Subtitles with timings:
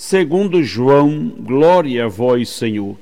[0.00, 2.96] segundo João, glória a vós, Senhor.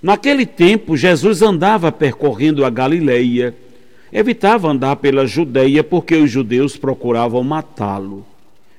[0.00, 3.52] Naquele tempo, Jesus andava percorrendo a Galileia.
[4.12, 8.24] Evitava andar pela Judeia porque os judeus procuravam matá-lo.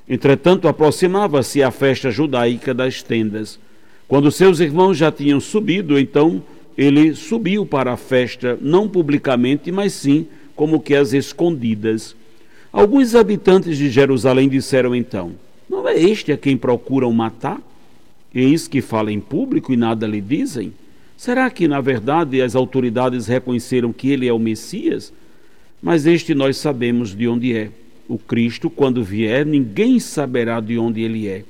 [0.07, 3.59] Entretanto, aproximava-se a festa judaica das tendas.
[4.07, 6.41] Quando seus irmãos já tinham subido, então
[6.77, 10.25] ele subiu para a festa, não publicamente, mas sim
[10.55, 12.15] como que às escondidas.
[12.71, 15.33] Alguns habitantes de Jerusalém disseram então:
[15.81, 17.59] Não é este a quem procuram matar?
[18.35, 20.73] Eis que fala em público e nada lhe dizem?
[21.17, 25.11] Será que, na verdade, as autoridades reconheceram que ele é o Messias?
[25.81, 27.71] Mas este nós sabemos de onde é.
[28.07, 31.43] O Cristo, quando vier, ninguém saberá de onde ele é.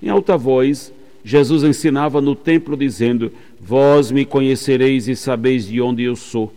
[0.00, 0.92] Em alta voz,
[1.24, 6.52] Jesus ensinava no templo, dizendo: Vós me conhecereis e sabeis de onde eu sou.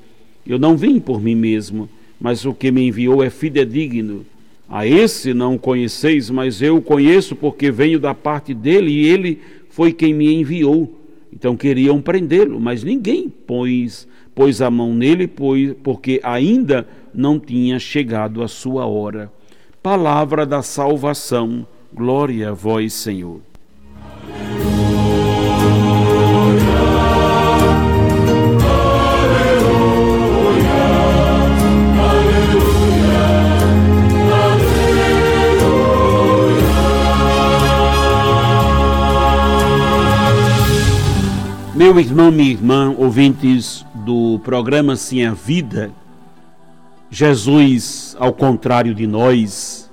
[0.46, 1.90] Eu não vim por mim mesmo,
[2.22, 4.24] mas o que me enviou é fidedigno.
[4.70, 9.42] A esse não conheceis, mas eu o conheço porque venho da parte dele e ele
[9.70, 10.96] foi quem me enviou.
[11.34, 17.80] Então queriam prendê-lo, mas ninguém pôs, pôs a mão nele, pois, porque ainda não tinha
[17.80, 19.32] chegado a sua hora.
[19.82, 21.66] Palavra da salvação.
[21.92, 23.49] Glória a vós, Senhor.
[41.90, 45.90] Meu irmão, minha irmã, ouvintes do programa Sim a Vida,
[47.10, 49.90] Jesus, ao contrário de nós,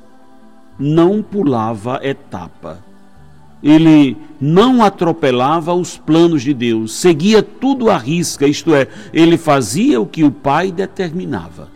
[0.79, 2.85] não pulava etapa.
[3.63, 9.99] Ele não atropelava os planos de Deus, seguia tudo à risca, isto é, ele fazia
[9.99, 11.71] o que o Pai determinava.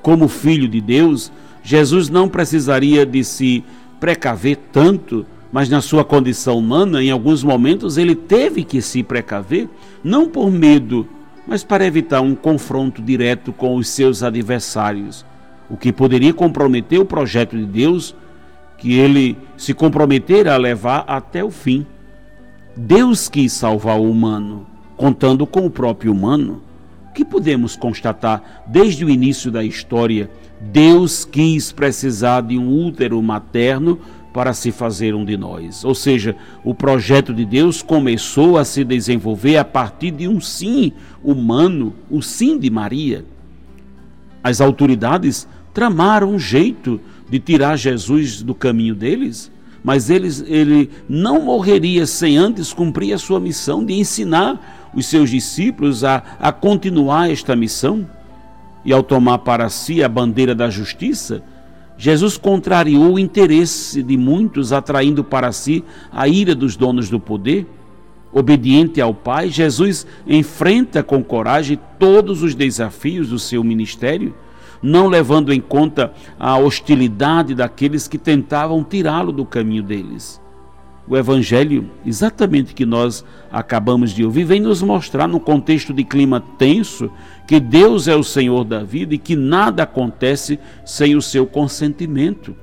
[0.00, 3.64] Como filho de Deus, Jesus não precisaria de se
[3.98, 9.68] precaver tanto mas na sua condição humana, em alguns momentos, ele teve que se precaver,
[10.02, 11.06] não por medo,
[11.46, 15.24] mas para evitar um confronto direto com os seus adversários,
[15.70, 18.16] o que poderia comprometer o projeto de Deus
[18.78, 21.86] que ele se comprometera a levar até o fim.
[22.76, 24.66] Deus quis salvar o humano,
[24.96, 26.62] contando com o próprio humano.
[27.10, 30.28] O que podemos constatar desde o início da história?
[30.60, 34.00] Deus quis precisar de um útero materno
[34.34, 35.84] para se fazer um de nós.
[35.84, 36.34] Ou seja,
[36.64, 42.20] o projeto de Deus começou a se desenvolver a partir de um sim humano, o
[42.20, 43.24] sim de Maria.
[44.42, 47.00] As autoridades tramaram um jeito
[47.30, 49.52] de tirar Jesus do caminho deles,
[49.84, 55.30] mas eles, ele não morreria sem antes cumprir a sua missão de ensinar os seus
[55.30, 58.04] discípulos a, a continuar esta missão.
[58.84, 61.42] E ao tomar para si a bandeira da justiça,
[61.96, 67.66] Jesus contrariou o interesse de muitos, atraindo para si a ira dos donos do poder.
[68.32, 74.34] Obediente ao Pai, Jesus enfrenta com coragem todos os desafios do seu ministério,
[74.82, 80.43] não levando em conta a hostilidade daqueles que tentavam tirá-lo do caminho deles.
[81.06, 86.40] O Evangelho, exatamente que nós acabamos de ouvir, vem nos mostrar, num contexto de clima
[86.58, 87.10] tenso,
[87.46, 92.56] que Deus é o Senhor da vida e que nada acontece sem o seu consentimento.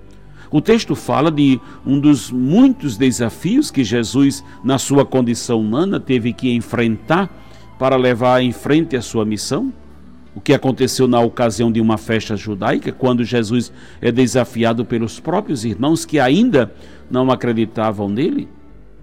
[0.50, 6.34] O texto fala de um dos muitos desafios que Jesus, na sua condição humana, teve
[6.34, 7.30] que enfrentar
[7.78, 9.72] para levar em frente a sua missão.
[10.34, 13.72] O que aconteceu na ocasião de uma festa judaica, quando Jesus
[14.02, 16.74] é desafiado pelos próprios irmãos que ainda
[17.10, 18.48] não acreditavam nele.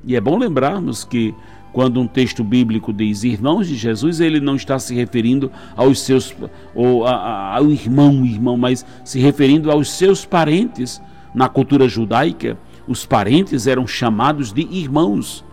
[0.05, 1.34] E é bom lembrarmos que
[1.72, 6.34] quando um texto bíblico diz irmãos de Jesus, ele não está se referindo aos seus
[6.75, 11.01] ou a, a, ao irmão, irmão, mas se referindo aos seus parentes.
[11.34, 15.45] Na cultura judaica, os parentes eram chamados de irmãos.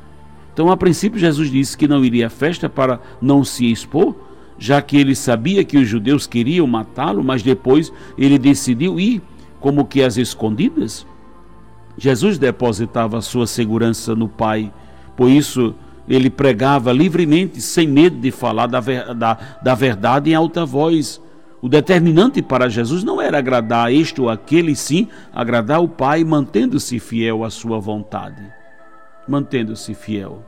[0.53, 4.15] Então, a princípio, Jesus disse que não iria à festa para não se expor,
[4.57, 9.21] já que ele sabia que os judeus queriam matá-lo, mas depois ele decidiu ir
[9.59, 11.05] como que às escondidas.
[11.97, 14.71] Jesus depositava sua segurança no Pai,
[15.15, 15.73] por isso
[16.07, 18.79] ele pregava livremente, sem medo de falar da,
[19.13, 21.21] da, da verdade em alta voz.
[21.61, 26.99] O determinante para Jesus não era agradar este ou aquele, sim agradar o Pai, mantendo-se
[26.99, 28.43] fiel à sua vontade.
[29.27, 30.43] mantendo-se fiel.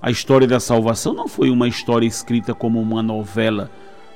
[0.00, 3.70] A história da salvação não foi uma história escrita como uma novela,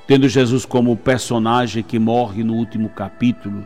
[0.07, 3.65] tendo Jesus como personagem que morre no último capítulo.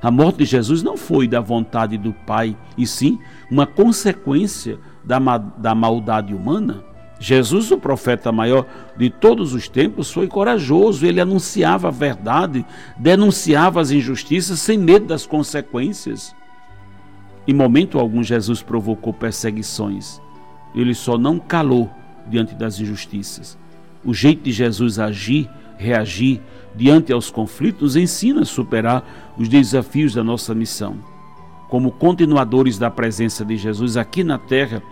[0.00, 3.18] A morte de Jesus não foi da vontade do Pai, e sim
[3.50, 6.84] uma consequência da, da maldade humana.
[7.18, 8.64] Jesus, o profeta maior
[8.96, 12.64] de todos os tempos, foi corajoso, ele anunciava a verdade,
[12.96, 16.32] denunciava as injustiças sem medo das consequências.
[17.46, 20.20] Em momento algum, Jesus provocou perseguições,
[20.74, 21.90] ele só não calou
[22.28, 23.58] diante das injustiças.
[24.04, 26.40] O jeito de Jesus agir, reagir
[26.74, 30.96] diante aos conflitos, ensina a superar os desafios da nossa missão.
[31.68, 34.82] Como continuadores da presença de Jesus aqui na terra,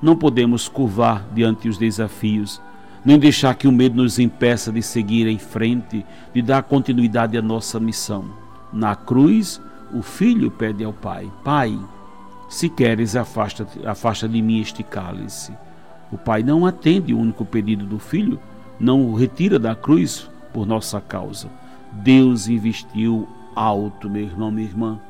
[0.00, 2.60] não podemos curvar diante os desafios,
[3.04, 7.42] nem deixar que o medo nos impeça de seguir em frente, de dar continuidade à
[7.42, 8.24] nossa missão.
[8.72, 9.60] Na cruz,
[9.92, 11.78] o filho pede ao Pai: Pai,
[12.52, 15.54] se queres, afasta, afasta de mim este cálice.
[16.12, 18.38] O Pai não atende o único pedido do filho,
[18.78, 21.48] não o retira da cruz por nossa causa.
[21.90, 23.26] Deus investiu
[23.56, 25.00] alto, meu irmão, minha irmã,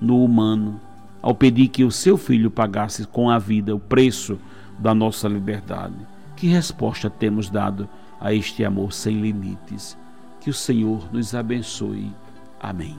[0.00, 0.80] no humano
[1.20, 4.38] ao pedir que o seu filho pagasse com a vida o preço
[4.78, 5.96] da nossa liberdade.
[6.36, 7.88] Que resposta temos dado
[8.20, 9.98] a este amor sem limites?
[10.40, 12.12] Que o Senhor nos abençoe.
[12.60, 12.96] Amém.